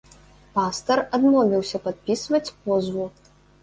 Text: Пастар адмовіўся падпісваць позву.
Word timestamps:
Пастар 0.55 1.03
адмовіўся 1.19 1.85
падпісваць 1.87 2.45
позву. 2.63 3.03